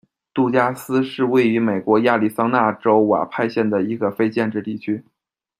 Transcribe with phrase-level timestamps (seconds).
[0.33, 5.05] 杜加斯是位于美国亚利桑那州亚瓦派县的一个非建制地区。